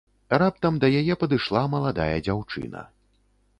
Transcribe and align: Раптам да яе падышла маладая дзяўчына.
Раптам 0.43 0.79
да 0.83 0.89
яе 1.01 1.17
падышла 1.25 1.63
маладая 1.75 2.11
дзяўчына. 2.31 2.85